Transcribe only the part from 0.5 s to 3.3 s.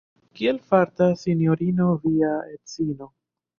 fartas Sinjorino via edzino?